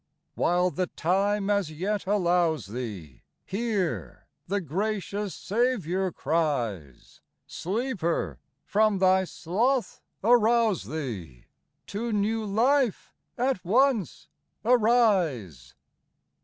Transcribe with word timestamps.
While 0.33 0.71
the 0.71 0.87
time 0.87 1.47
as 1.51 1.69
yet 1.69 2.07
allows 2.07 2.65
thee, 2.65 3.21
Hear; 3.45 4.25
the 4.47 4.59
gracious 4.59 5.35
Saviour 5.35 6.11
cries, 6.11 7.21
—"Sleeper, 7.45 8.39
from 8.65 8.97
thy 8.97 9.25
sloth 9.25 10.01
arouse 10.23 10.85
thee, 10.85 11.45
To 11.85 12.11
new 12.11 12.43
life 12.45 13.13
at 13.37 13.63
once 13.63 14.27
arise 14.65 15.75